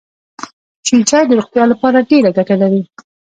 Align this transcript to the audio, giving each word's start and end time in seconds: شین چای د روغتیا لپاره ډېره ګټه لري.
شین 0.87 1.01
چای 1.09 1.23
د 1.27 1.31
روغتیا 1.39 1.63
لپاره 1.71 2.07
ډېره 2.09 2.29
ګټه 2.37 2.55
لري. 2.61 2.81